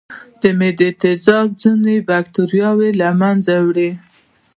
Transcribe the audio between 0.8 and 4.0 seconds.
تیزاب ځینې بکتریاوې له منځه وړي.